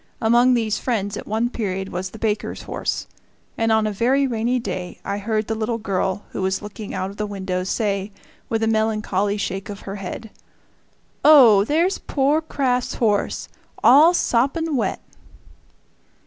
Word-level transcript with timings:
Among 0.19 0.55
these 0.55 0.79
friends 0.79 1.15
at 1.15 1.27
one 1.27 1.51
period 1.51 1.89
was 1.89 2.09
the 2.09 2.17
baker's 2.17 2.63
horse, 2.63 3.05
and 3.55 3.71
on 3.71 3.85
a 3.85 3.91
very 3.91 4.25
rainy 4.25 4.57
day 4.57 4.99
I 5.05 5.19
heard 5.19 5.45
the 5.45 5.53
little 5.53 5.77
girl, 5.77 6.23
who 6.31 6.41
was 6.41 6.59
looking 6.63 6.91
out 6.95 7.11
of 7.11 7.17
the 7.17 7.27
window, 7.27 7.63
say, 7.63 8.11
with 8.49 8.63
a 8.63 8.67
melancholy 8.67 9.37
shake 9.37 9.69
of 9.69 9.81
her 9.81 9.97
head, 9.97 10.31
"Oh! 11.23 11.65
there's 11.65 11.99
poor 11.99 12.41
Kraft's 12.41 12.95
horse, 12.95 13.47
all 13.83 14.15
soppin' 14.15 14.75
wet!" 14.75 15.03